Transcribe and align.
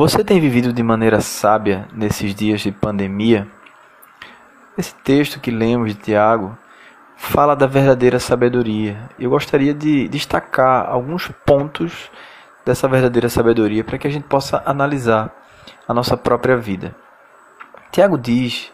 Você 0.00 0.24
tem 0.24 0.40
vivido 0.40 0.72
de 0.72 0.82
maneira 0.82 1.20
sábia 1.20 1.86
nesses 1.92 2.34
dias 2.34 2.62
de 2.62 2.72
pandemia? 2.72 3.46
Esse 4.78 4.94
texto 4.94 5.38
que 5.38 5.50
lemos 5.50 5.94
de 5.94 5.94
Tiago 5.94 6.56
fala 7.18 7.54
da 7.54 7.66
verdadeira 7.66 8.18
sabedoria. 8.18 8.96
Eu 9.18 9.28
gostaria 9.28 9.74
de 9.74 10.08
destacar 10.08 10.88
alguns 10.88 11.28
pontos 11.44 12.10
dessa 12.64 12.88
verdadeira 12.88 13.28
sabedoria 13.28 13.84
para 13.84 13.98
que 13.98 14.06
a 14.06 14.10
gente 14.10 14.24
possa 14.24 14.62
analisar 14.64 15.30
a 15.86 15.92
nossa 15.92 16.16
própria 16.16 16.56
vida. 16.56 16.96
Tiago 17.92 18.16
diz 18.16 18.72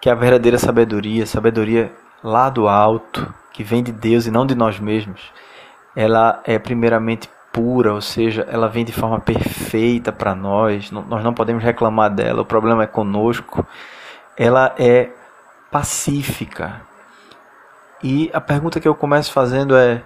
que 0.00 0.10
a 0.10 0.16
verdadeira 0.16 0.58
sabedoria, 0.58 1.26
sabedoria 1.26 1.92
lá 2.24 2.50
do 2.50 2.66
alto, 2.66 3.32
que 3.52 3.62
vem 3.62 3.84
de 3.84 3.92
Deus 3.92 4.26
e 4.26 4.32
não 4.32 4.44
de 4.44 4.56
nós 4.56 4.80
mesmos, 4.80 5.32
ela 5.94 6.42
é 6.44 6.58
primeiramente 6.58 7.28
pura, 7.56 7.94
ou 7.94 8.02
seja, 8.02 8.46
ela 8.50 8.68
vem 8.68 8.84
de 8.84 8.92
forma 8.92 9.18
perfeita 9.18 10.12
para 10.12 10.34
nós, 10.34 10.90
nós 10.90 11.24
não 11.24 11.32
podemos 11.32 11.64
reclamar 11.64 12.14
dela, 12.14 12.42
o 12.42 12.44
problema 12.44 12.82
é 12.82 12.86
conosco. 12.86 13.66
Ela 14.36 14.74
é 14.78 15.08
pacífica. 15.70 16.82
E 18.02 18.30
a 18.34 18.42
pergunta 18.42 18.78
que 18.78 18.86
eu 18.86 18.94
começo 18.94 19.32
fazendo 19.32 19.74
é: 19.74 20.02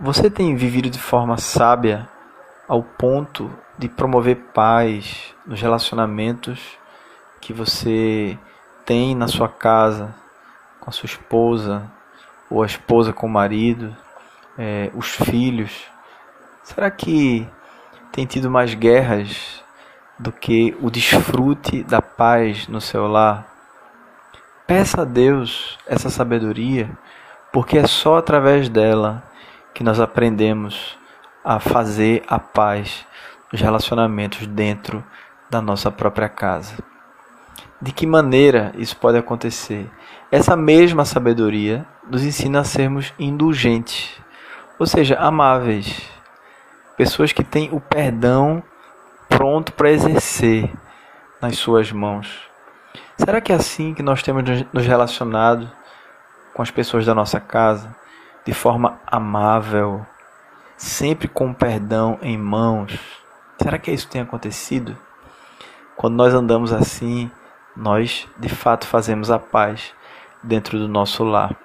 você 0.00 0.28
tem 0.28 0.56
vivido 0.56 0.90
de 0.90 0.98
forma 0.98 1.36
sábia 1.36 2.08
ao 2.66 2.82
ponto 2.82 3.48
de 3.78 3.88
promover 3.88 4.36
paz 4.52 5.32
nos 5.46 5.62
relacionamentos 5.62 6.76
que 7.40 7.52
você 7.52 8.36
tem 8.84 9.14
na 9.14 9.28
sua 9.28 9.48
casa, 9.48 10.12
com 10.80 10.90
a 10.90 10.92
sua 10.92 11.06
esposa, 11.06 11.88
ou 12.50 12.60
a 12.60 12.66
esposa 12.66 13.12
com 13.12 13.28
o 13.28 13.30
marido, 13.30 13.96
é, 14.58 14.90
os 14.94 15.10
filhos? 15.14 15.92
Será 16.64 16.88
que 16.92 17.46
tem 18.12 18.24
tido 18.24 18.48
mais 18.48 18.72
guerras 18.72 19.64
do 20.16 20.30
que 20.30 20.76
o 20.80 20.90
desfrute 20.90 21.82
da 21.82 22.00
paz 22.00 22.68
no 22.68 22.80
seu 22.80 23.08
lar? 23.08 23.48
Peça 24.64 25.02
a 25.02 25.04
Deus 25.04 25.76
essa 25.88 26.08
sabedoria, 26.08 26.88
porque 27.52 27.78
é 27.78 27.86
só 27.88 28.16
através 28.16 28.68
dela 28.68 29.24
que 29.74 29.82
nós 29.82 29.98
aprendemos 29.98 30.96
a 31.44 31.58
fazer 31.58 32.22
a 32.28 32.38
paz 32.38 33.04
nos 33.50 33.60
relacionamentos 33.60 34.46
dentro 34.46 35.04
da 35.50 35.60
nossa 35.60 35.90
própria 35.90 36.28
casa. 36.28 36.76
De 37.80 37.90
que 37.90 38.06
maneira 38.06 38.72
isso 38.78 38.96
pode 38.96 39.18
acontecer? 39.18 39.90
Essa 40.30 40.56
mesma 40.56 41.04
sabedoria 41.04 41.84
nos 42.08 42.22
ensina 42.22 42.60
a 42.60 42.64
sermos 42.64 43.12
indulgentes, 43.18 44.16
ou 44.78 44.86
seja, 44.86 45.18
amáveis 45.18 46.08
Pessoas 46.96 47.32
que 47.32 47.42
têm 47.42 47.70
o 47.72 47.80
perdão 47.80 48.62
pronto 49.28 49.72
para 49.72 49.90
exercer 49.90 50.70
nas 51.40 51.56
suas 51.56 51.90
mãos. 51.90 52.42
Será 53.16 53.40
que 53.40 53.52
é 53.52 53.54
assim 53.54 53.94
que 53.94 54.02
nós 54.02 54.22
temos 54.22 54.44
nos 54.72 54.86
relacionado 54.86 55.70
com 56.52 56.62
as 56.62 56.70
pessoas 56.70 57.06
da 57.06 57.14
nossa 57.14 57.40
casa? 57.40 57.94
De 58.44 58.52
forma 58.52 59.00
amável, 59.06 60.04
sempre 60.76 61.28
com 61.28 61.54
perdão 61.54 62.18
em 62.20 62.36
mãos? 62.36 62.98
Será 63.60 63.78
que 63.78 63.90
isso 63.90 64.08
tem 64.08 64.20
acontecido? 64.20 64.96
Quando 65.96 66.16
nós 66.16 66.34
andamos 66.34 66.72
assim, 66.72 67.30
nós 67.76 68.28
de 68.38 68.48
fato 68.48 68.86
fazemos 68.86 69.30
a 69.30 69.38
paz 69.38 69.94
dentro 70.42 70.78
do 70.78 70.88
nosso 70.88 71.24
lar. 71.24 71.56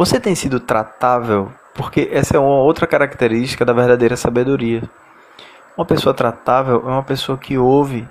Você 0.00 0.18
tem 0.18 0.34
sido 0.34 0.58
tratável 0.58 1.52
porque 1.74 2.08
essa 2.10 2.34
é 2.34 2.40
uma 2.40 2.62
outra 2.62 2.86
característica 2.86 3.66
da 3.66 3.74
verdadeira 3.74 4.16
sabedoria. 4.16 4.82
Uma 5.76 5.84
pessoa 5.84 6.14
tratável 6.14 6.82
é 6.86 6.90
uma 6.90 7.02
pessoa 7.02 7.36
que 7.36 7.58
ouve 7.58 8.08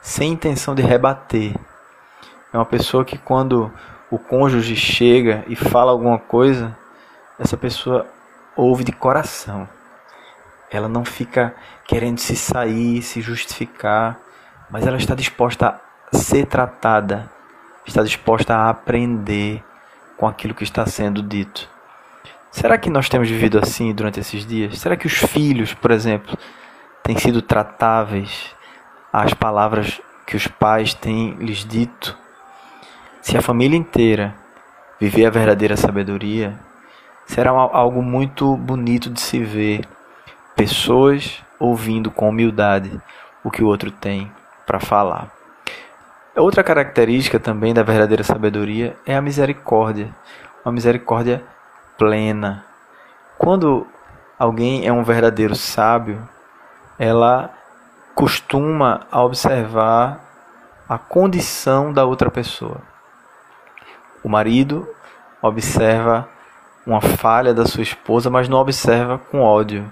sem 0.00 0.32
intenção 0.32 0.74
de 0.74 0.80
rebater. 0.80 1.54
É 2.50 2.56
uma 2.56 2.64
pessoa 2.64 3.04
que 3.04 3.18
quando 3.18 3.70
o 4.10 4.18
cônjuge 4.18 4.74
chega 4.76 5.44
e 5.46 5.54
fala 5.54 5.92
alguma 5.92 6.18
coisa, 6.18 6.74
essa 7.38 7.54
pessoa 7.58 8.06
ouve 8.56 8.82
de 8.82 8.92
coração. 8.92 9.68
Ela 10.70 10.88
não 10.88 11.04
fica 11.04 11.54
querendo 11.86 12.18
se 12.18 12.34
sair, 12.34 13.02
se 13.02 13.20
justificar, 13.20 14.18
mas 14.70 14.86
ela 14.86 14.96
está 14.96 15.14
disposta 15.14 15.78
a 16.10 16.16
ser 16.16 16.46
tratada, 16.46 17.30
está 17.84 18.02
disposta 18.02 18.54
a 18.54 18.70
aprender 18.70 19.62
com 20.16 20.26
aquilo 20.26 20.54
que 20.54 20.64
está 20.64 20.86
sendo 20.86 21.22
dito. 21.22 21.68
Será 22.50 22.78
que 22.78 22.88
nós 22.88 23.08
temos 23.08 23.28
vivido 23.28 23.58
assim 23.58 23.92
durante 23.92 24.18
esses 24.18 24.46
dias? 24.46 24.78
Será 24.78 24.96
que 24.96 25.06
os 25.06 25.12
filhos, 25.12 25.74
por 25.74 25.90
exemplo, 25.90 26.36
têm 27.02 27.16
sido 27.18 27.42
tratáveis 27.42 28.54
às 29.12 29.34
palavras 29.34 30.00
que 30.26 30.36
os 30.36 30.46
pais 30.46 30.94
têm 30.94 31.34
lhes 31.34 31.64
dito? 31.64 32.16
Se 33.20 33.36
a 33.36 33.42
família 33.42 33.76
inteira 33.76 34.34
viver 34.98 35.26
a 35.26 35.30
verdadeira 35.30 35.76
sabedoria, 35.76 36.58
será 37.26 37.50
algo 37.50 38.02
muito 38.02 38.56
bonito 38.56 39.10
de 39.10 39.20
se 39.20 39.38
ver. 39.40 39.86
Pessoas 40.54 41.42
ouvindo 41.58 42.10
com 42.10 42.30
humildade 42.30 42.98
o 43.44 43.50
que 43.50 43.62
o 43.62 43.66
outro 43.66 43.90
tem 43.90 44.32
para 44.66 44.80
falar. 44.80 45.35
Outra 46.36 46.62
característica 46.62 47.40
também 47.40 47.72
da 47.72 47.82
verdadeira 47.82 48.22
sabedoria 48.22 48.94
é 49.06 49.16
a 49.16 49.22
misericórdia. 49.22 50.14
Uma 50.62 50.70
misericórdia 50.70 51.42
plena. 51.96 52.62
Quando 53.38 53.86
alguém 54.38 54.86
é 54.86 54.92
um 54.92 55.02
verdadeiro 55.02 55.54
sábio, 55.54 56.28
ela 56.98 57.50
costuma 58.14 59.06
observar 59.10 60.20
a 60.86 60.98
condição 60.98 61.90
da 61.90 62.04
outra 62.04 62.30
pessoa. 62.30 62.82
O 64.22 64.28
marido 64.28 64.86
observa 65.40 66.28
uma 66.86 67.00
falha 67.00 67.54
da 67.54 67.64
sua 67.64 67.82
esposa, 67.82 68.28
mas 68.28 68.46
não 68.46 68.58
observa 68.58 69.18
com 69.18 69.40
ódio, 69.40 69.90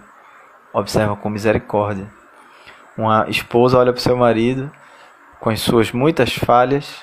observa 0.74 1.16
com 1.16 1.30
misericórdia. 1.30 2.06
Uma 2.98 3.30
esposa 3.30 3.78
olha 3.78 3.94
para 3.94 3.98
o 3.98 4.02
seu 4.02 4.14
marido 4.14 4.70
com 5.44 5.50
as 5.50 5.60
suas 5.60 5.92
muitas 5.92 6.32
falhas 6.32 7.02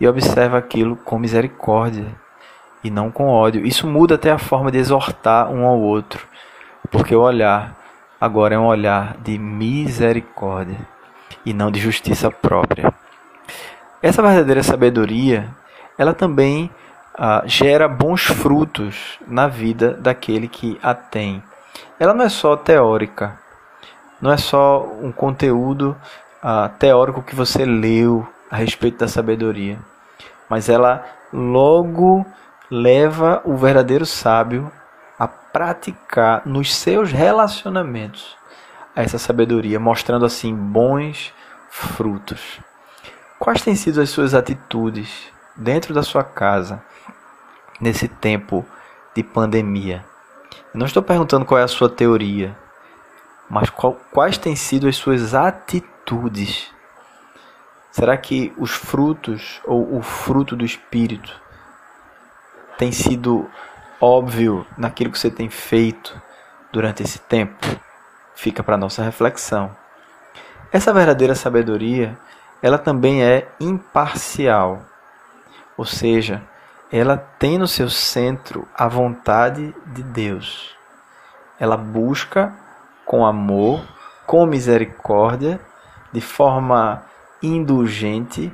e 0.00 0.08
observa 0.08 0.56
aquilo 0.56 0.96
com 0.96 1.18
misericórdia 1.18 2.06
e 2.82 2.90
não 2.90 3.10
com 3.10 3.28
ódio. 3.28 3.66
Isso 3.66 3.86
muda 3.86 4.14
até 4.14 4.30
a 4.30 4.38
forma 4.38 4.72
de 4.72 4.78
exortar 4.78 5.50
um 5.50 5.66
ao 5.66 5.78
outro, 5.78 6.26
porque 6.90 7.14
o 7.14 7.20
olhar 7.20 7.76
agora 8.18 8.54
é 8.54 8.58
um 8.58 8.64
olhar 8.64 9.18
de 9.18 9.36
misericórdia 9.38 10.78
e 11.44 11.52
não 11.52 11.70
de 11.70 11.78
justiça 11.78 12.30
própria. 12.30 12.90
Essa 14.00 14.22
verdadeira 14.22 14.62
sabedoria, 14.62 15.50
ela 15.98 16.14
também 16.14 16.70
ah, 17.14 17.42
gera 17.44 17.86
bons 17.86 18.22
frutos 18.24 19.18
na 19.28 19.46
vida 19.46 19.92
daquele 19.92 20.48
que 20.48 20.80
a 20.82 20.94
tem. 20.94 21.42
Ela 22.00 22.14
não 22.14 22.24
é 22.24 22.30
só 22.30 22.56
teórica, 22.56 23.38
não 24.22 24.30
é 24.30 24.38
só 24.38 24.90
um 25.02 25.12
conteúdo 25.12 25.94
teórico 26.78 27.22
que 27.22 27.34
você 27.34 27.64
leu 27.64 28.26
a 28.50 28.56
respeito 28.56 28.98
da 28.98 29.08
sabedoria, 29.08 29.78
mas 30.48 30.68
ela 30.68 31.04
logo 31.32 32.24
leva 32.70 33.40
o 33.44 33.56
verdadeiro 33.56 34.04
sábio 34.04 34.70
a 35.18 35.26
praticar 35.26 36.42
nos 36.44 36.74
seus 36.74 37.10
relacionamentos 37.10 38.36
essa 38.94 39.18
sabedoria, 39.18 39.80
mostrando 39.80 40.24
assim 40.24 40.54
bons 40.54 41.32
frutos. 41.70 42.60
Quais 43.38 43.62
têm 43.62 43.74
sido 43.74 44.00
as 44.00 44.10
suas 44.10 44.34
atitudes 44.34 45.32
dentro 45.56 45.92
da 45.92 46.02
sua 46.02 46.22
casa 46.22 46.82
nesse 47.80 48.06
tempo 48.06 48.64
de 49.14 49.22
pandemia? 49.22 50.04
Eu 50.72 50.78
não 50.78 50.86
estou 50.86 51.02
perguntando 51.02 51.44
qual 51.44 51.58
é 51.58 51.64
a 51.64 51.68
sua 51.68 51.88
teoria, 51.88 52.56
mas 53.50 53.68
qual, 53.70 53.96
quais 54.12 54.38
têm 54.38 54.54
sido 54.54 54.86
as 54.86 54.96
suas 54.96 55.34
atitudes? 55.34 55.93
Será 57.90 58.16
que 58.16 58.52
os 58.58 58.72
frutos 58.72 59.60
ou 59.64 59.96
o 59.96 60.02
fruto 60.02 60.56
do 60.56 60.64
Espírito 60.64 61.40
tem 62.76 62.90
sido 62.90 63.48
óbvio 64.00 64.66
naquilo 64.76 65.10
que 65.10 65.18
você 65.18 65.30
tem 65.30 65.48
feito 65.48 66.20
durante 66.72 67.02
esse 67.02 67.20
tempo? 67.20 67.64
Fica 68.34 68.62
para 68.62 68.76
nossa 68.76 69.02
reflexão. 69.02 69.74
Essa 70.72 70.92
verdadeira 70.92 71.36
sabedoria, 71.36 72.18
ela 72.60 72.78
também 72.78 73.22
é 73.22 73.46
imparcial. 73.60 74.82
Ou 75.76 75.84
seja, 75.84 76.42
ela 76.90 77.16
tem 77.16 77.58
no 77.58 77.68
seu 77.68 77.88
centro 77.88 78.68
a 78.76 78.88
vontade 78.88 79.74
de 79.86 80.02
Deus. 80.02 80.76
Ela 81.60 81.76
busca 81.76 82.52
com 83.04 83.24
amor, 83.24 83.82
com 84.26 84.44
misericórdia, 84.46 85.60
de 86.14 86.20
forma 86.20 87.02
indulgente, 87.42 88.50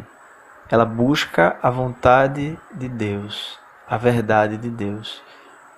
ela 0.68 0.84
busca 0.84 1.56
a 1.62 1.70
vontade 1.70 2.58
de 2.72 2.88
Deus 2.88 3.60
a 3.90 3.96
verdade 3.96 4.56
de 4.56 4.70
Deus. 4.70 5.20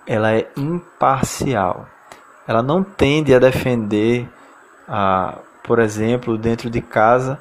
Ela 0.06 0.34
é 0.34 0.46
imparcial. 0.55 1.88
Ela 2.46 2.62
não 2.62 2.84
tende 2.84 3.34
a 3.34 3.38
defender 3.38 4.29
por 5.62 5.79
exemplo, 5.79 6.37
dentro 6.37 6.69
de 6.69 6.82
casa, 6.82 7.40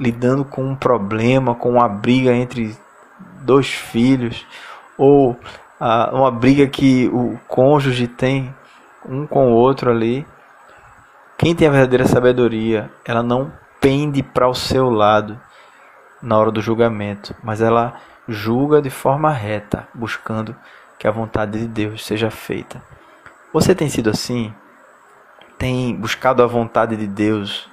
lidando 0.00 0.44
com 0.44 0.64
um 0.64 0.74
problema, 0.74 1.54
com 1.54 1.70
uma 1.70 1.88
briga 1.88 2.32
entre 2.32 2.76
dois 3.42 3.68
filhos, 3.68 4.44
ou 4.96 5.38
uma 6.10 6.30
briga 6.30 6.66
que 6.66 7.08
o 7.12 7.38
cônjuge 7.46 8.08
tem 8.08 8.52
um 9.08 9.26
com 9.26 9.52
o 9.52 9.54
outro 9.54 9.90
ali. 9.90 10.26
Quem 11.36 11.54
tem 11.54 11.68
a 11.68 11.70
verdadeira 11.70 12.06
sabedoria, 12.06 12.90
ela 13.04 13.22
não 13.22 13.52
pende 13.80 14.22
para 14.22 14.48
o 14.48 14.54
seu 14.54 14.90
lado 14.90 15.40
na 16.22 16.36
hora 16.36 16.50
do 16.50 16.60
julgamento, 16.60 17.34
mas 17.42 17.60
ela 17.60 17.94
julga 18.28 18.82
de 18.82 18.90
forma 18.90 19.32
reta, 19.32 19.88
buscando 19.94 20.54
que 20.98 21.06
a 21.06 21.10
vontade 21.10 21.58
de 21.58 21.66
Deus 21.66 22.04
seja 22.04 22.30
feita. 22.30 22.82
Você 23.52 23.74
tem 23.74 23.88
sido 23.88 24.10
assim? 24.10 24.52
Tem 25.56 25.94
buscado 25.94 26.42
a 26.42 26.46
vontade 26.46 26.96
de 26.96 27.06
Deus 27.06 27.68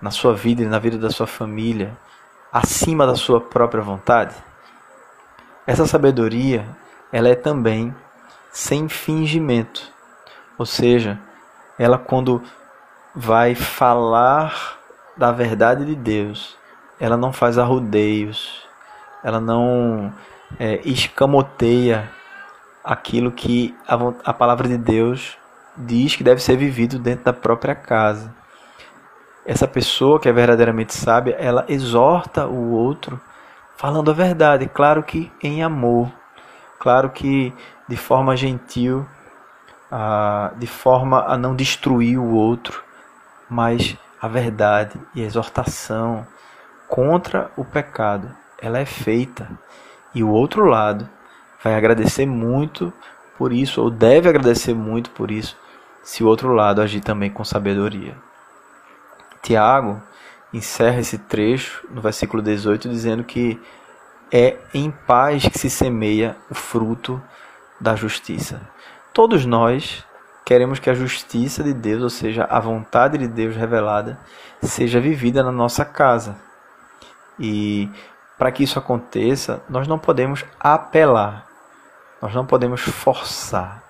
na 0.00 0.10
sua 0.10 0.34
vida 0.34 0.62
e 0.62 0.66
na 0.66 0.78
vida 0.78 0.98
da 0.98 1.10
sua 1.10 1.26
família 1.26 1.96
acima 2.52 3.06
da 3.06 3.14
sua 3.14 3.40
própria 3.40 3.82
vontade? 3.82 4.34
Essa 5.66 5.86
sabedoria, 5.86 6.66
ela 7.12 7.28
é 7.28 7.34
também 7.34 7.94
sem 8.50 8.88
fingimento. 8.88 9.92
Ou 10.56 10.66
seja, 10.66 11.18
ela 11.78 11.98
quando 11.98 12.42
vai 13.14 13.54
falar 13.54 14.77
da 15.18 15.32
verdade 15.32 15.84
de 15.84 15.96
Deus, 15.96 16.56
ela 17.00 17.16
não 17.16 17.32
faz 17.32 17.58
arrudeios, 17.58 18.62
ela 19.22 19.40
não 19.40 20.12
é, 20.58 20.80
escamoteia 20.84 22.08
aquilo 22.84 23.32
que 23.32 23.76
a, 23.86 23.96
a 24.30 24.32
palavra 24.32 24.68
de 24.68 24.78
Deus 24.78 25.36
diz 25.76 26.16
que 26.16 26.24
deve 26.24 26.42
ser 26.42 26.56
vivido 26.56 26.98
dentro 26.98 27.24
da 27.24 27.32
própria 27.32 27.74
casa. 27.74 28.32
Essa 29.44 29.66
pessoa 29.66 30.20
que 30.20 30.28
é 30.28 30.32
verdadeiramente 30.32 30.94
sábia, 30.94 31.36
ela 31.38 31.64
exorta 31.68 32.46
o 32.46 32.72
outro 32.72 33.20
falando 33.76 34.10
a 34.10 34.14
verdade, 34.14 34.66
claro 34.66 35.02
que 35.02 35.30
em 35.42 35.62
amor, 35.62 36.10
claro 36.78 37.10
que 37.10 37.52
de 37.88 37.96
forma 37.96 38.36
gentil, 38.36 39.06
ah, 39.90 40.52
de 40.56 40.66
forma 40.66 41.24
a 41.24 41.36
não 41.36 41.54
destruir 41.54 42.18
o 42.18 42.34
outro, 42.34 42.82
mas 43.48 43.96
a 44.20 44.28
verdade 44.28 44.98
e 45.14 45.22
a 45.22 45.24
exortação 45.24 46.26
contra 46.88 47.50
o 47.56 47.64
pecado, 47.64 48.34
ela 48.60 48.78
é 48.78 48.86
feita 48.86 49.48
e 50.14 50.24
o 50.24 50.30
outro 50.30 50.64
lado 50.64 51.08
vai 51.62 51.74
agradecer 51.74 52.26
muito 52.26 52.92
por 53.36 53.52
isso, 53.52 53.80
ou 53.80 53.90
deve 53.90 54.28
agradecer 54.28 54.74
muito 54.74 55.10
por 55.10 55.30
isso, 55.30 55.56
se 56.02 56.24
o 56.24 56.26
outro 56.26 56.52
lado 56.52 56.80
agir 56.80 57.00
também 57.00 57.30
com 57.30 57.44
sabedoria. 57.44 58.16
Tiago 59.42 60.02
encerra 60.52 61.00
esse 61.00 61.18
trecho 61.18 61.86
no 61.90 62.00
versículo 62.00 62.42
18 62.42 62.88
dizendo 62.88 63.22
que 63.22 63.60
é 64.32 64.56
em 64.74 64.90
paz 64.90 65.46
que 65.46 65.58
se 65.58 65.70
semeia 65.70 66.36
o 66.50 66.54
fruto 66.54 67.22
da 67.80 67.94
justiça. 67.94 68.60
Todos 69.12 69.44
nós 69.44 70.04
queremos 70.48 70.78
que 70.78 70.88
a 70.88 70.94
justiça 70.94 71.62
de 71.62 71.74
Deus, 71.74 72.02
ou 72.02 72.08
seja, 72.08 72.44
a 72.48 72.58
vontade 72.58 73.18
de 73.18 73.28
Deus 73.28 73.54
revelada, 73.54 74.18
seja 74.62 74.98
vivida 74.98 75.42
na 75.42 75.52
nossa 75.52 75.84
casa. 75.84 76.38
E 77.38 77.86
para 78.38 78.50
que 78.50 78.64
isso 78.64 78.78
aconteça, 78.78 79.62
nós 79.68 79.86
não 79.86 79.98
podemos 79.98 80.46
apelar, 80.58 81.46
nós 82.22 82.34
não 82.34 82.46
podemos 82.46 82.80
forçar, 82.80 83.82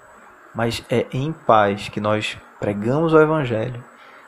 mas 0.52 0.84
é 0.90 1.06
em 1.12 1.32
paz 1.32 1.88
que 1.90 2.00
nós 2.00 2.36
pregamos 2.58 3.12
o 3.12 3.20
Evangelho 3.20 3.84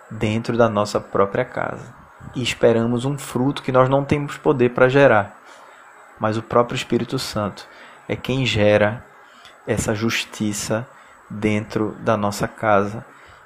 dentro 0.08 0.56
da 0.56 0.68
nossa 0.68 1.00
própria 1.00 1.44
casa 1.44 1.92
e 2.36 2.44
esperamos 2.44 3.04
um 3.04 3.18
fruto 3.18 3.60
que 3.60 3.72
nós 3.72 3.88
não 3.88 4.04
temos 4.04 4.36
poder 4.36 4.68
para 4.68 4.88
gerar, 4.88 5.36
mas 6.20 6.36
o 6.36 6.42
próprio 6.42 6.76
Espírito 6.76 7.18
Santo 7.18 7.66
é 8.08 8.14
quem 8.14 8.46
gera 8.46 9.04
essa 9.66 9.96
justiça 9.96 10.86
dentro 11.30 11.96
da 12.00 12.16
nossa 12.16 12.48
casa 12.48 13.04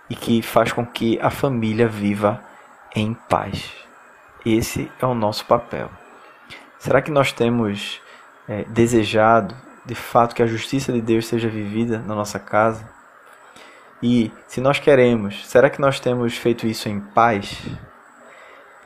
e 0.09 0.17
que 0.17 0.43
faz 0.43 0.73
com 0.73 0.85
que 0.85 1.19
a 1.21 1.31
família 1.31 1.87
viva 1.87 2.43
em 2.95 3.15
paz. 3.15 3.73
Esse 4.45 4.91
é 5.01 5.07
o 5.07 5.15
nosso 5.15 5.45
papel. 5.47 5.91
Será 6.79 7.01
que 7.03 7.11
nós 7.11 7.33
temos 7.33 8.01
é, 8.49 8.65
desejado 8.65 9.55
de 9.85 9.95
fato 9.95 10.35
que 10.35 10.43
a 10.43 10.47
justiça 10.47 10.93
de 10.93 11.01
Deus 11.01 11.27
seja 11.27 11.49
vivida 11.49 11.99
na 11.99 12.15
nossa 12.15 12.39
casa? 12.39 12.89
E 14.03 14.31
se 14.47 14.61
nós 14.61 14.79
queremos, 14.79 15.47
será 15.47 15.71
que 15.71 15.81
nós 15.81 15.99
temos 15.99 16.37
feito 16.37 16.67
isso 16.67 16.89
em 16.89 17.01
paz? 17.01 17.63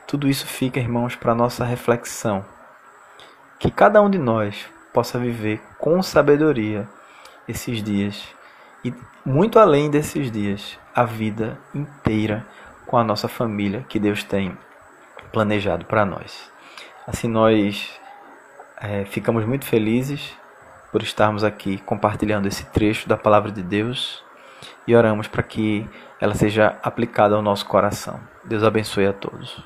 Tudo 0.07 0.27
isso 0.27 0.47
fica, 0.47 0.79
irmãos, 0.79 1.15
para 1.15 1.35
nossa 1.35 1.65
reflexão. 1.65 2.43
Que 3.59 3.69
cada 3.69 4.01
um 4.01 4.09
de 4.09 4.17
nós 4.17 4.65
possa 4.93 5.19
viver 5.19 5.61
com 5.77 6.01
sabedoria 6.01 6.87
esses 7.47 7.83
dias 7.83 8.27
e 8.83 8.93
muito 9.25 9.59
além 9.59 9.89
desses 9.89 10.31
dias, 10.31 10.77
a 10.95 11.03
vida 11.03 11.57
inteira 11.73 12.45
com 12.85 12.97
a 12.97 13.03
nossa 13.03 13.27
família 13.27 13.85
que 13.87 13.99
Deus 13.99 14.23
tem 14.23 14.57
planejado 15.31 15.85
para 15.85 16.05
nós. 16.05 16.51
Assim 17.05 17.27
nós 17.27 17.99
é, 18.81 19.05
ficamos 19.05 19.45
muito 19.45 19.65
felizes 19.65 20.33
por 20.91 21.03
estarmos 21.03 21.43
aqui 21.43 21.77
compartilhando 21.79 22.47
esse 22.47 22.65
trecho 22.65 23.07
da 23.07 23.17
palavra 23.17 23.51
de 23.51 23.61
Deus 23.61 24.23
e 24.87 24.95
oramos 24.95 25.27
para 25.27 25.43
que 25.43 25.87
ela 26.19 26.33
seja 26.33 26.77
aplicada 26.81 27.35
ao 27.35 27.41
nosso 27.41 27.65
coração. 27.65 28.19
Deus 28.43 28.63
abençoe 28.63 29.05
a 29.05 29.13
todos. 29.13 29.63